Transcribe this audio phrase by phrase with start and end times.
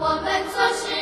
[0.00, 0.97] 我们做事